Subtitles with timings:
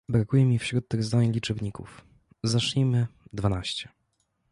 [0.09, 2.05] Brakuje mi wśród tych zdań liczebników.
[2.43, 3.89] Zacznijmy: dwanaście